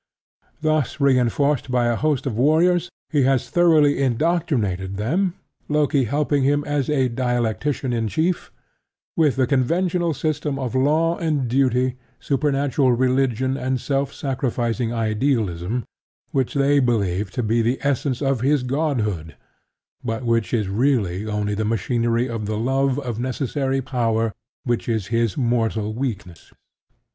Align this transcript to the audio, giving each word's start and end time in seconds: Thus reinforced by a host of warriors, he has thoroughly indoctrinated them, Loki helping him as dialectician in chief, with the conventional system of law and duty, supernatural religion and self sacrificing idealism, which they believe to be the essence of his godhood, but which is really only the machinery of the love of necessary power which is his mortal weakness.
Thus 0.61 0.99
reinforced 0.99 1.69
by 1.69 1.85
a 1.85 1.95
host 1.95 2.25
of 2.25 2.35
warriors, 2.35 2.89
he 3.11 3.21
has 3.25 3.51
thoroughly 3.51 4.01
indoctrinated 4.01 4.97
them, 4.97 5.35
Loki 5.69 6.05
helping 6.05 6.41
him 6.41 6.63
as 6.65 6.87
dialectician 6.87 7.93
in 7.93 8.07
chief, 8.07 8.51
with 9.15 9.35
the 9.35 9.45
conventional 9.45 10.15
system 10.15 10.57
of 10.57 10.73
law 10.73 11.19
and 11.19 11.47
duty, 11.47 11.97
supernatural 12.19 12.93
religion 12.93 13.55
and 13.55 13.79
self 13.79 14.11
sacrificing 14.11 14.91
idealism, 14.91 15.83
which 16.31 16.55
they 16.55 16.79
believe 16.79 17.29
to 17.29 17.43
be 17.43 17.61
the 17.61 17.77
essence 17.83 18.23
of 18.23 18.41
his 18.41 18.63
godhood, 18.63 19.35
but 20.03 20.23
which 20.23 20.51
is 20.51 20.67
really 20.67 21.27
only 21.27 21.53
the 21.53 21.63
machinery 21.63 22.27
of 22.27 22.47
the 22.47 22.57
love 22.57 22.97
of 22.97 23.19
necessary 23.19 23.83
power 23.83 24.33
which 24.63 24.89
is 24.89 25.09
his 25.13 25.37
mortal 25.37 25.93
weakness. 25.93 26.51